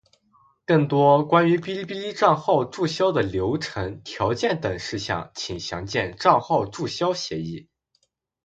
[0.65, 7.59] 更多关于哔哩哔哩账号注销的流程、条件等事项请详见《账号注销协议》。